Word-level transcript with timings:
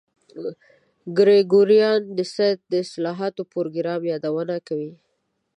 ګریګوریان 1.17 2.01
د 2.17 2.19
سید 2.33 2.59
د 2.71 2.73
اصلاحاتو 2.85 3.41
پروګرام 3.53 4.01
یادونه 4.11 4.55
کوي. 4.67 4.93